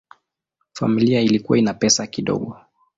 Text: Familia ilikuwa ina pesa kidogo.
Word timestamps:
Familia 0.73 1.21
ilikuwa 1.21 1.57
ina 1.57 1.73
pesa 1.73 2.07
kidogo. 2.07 2.57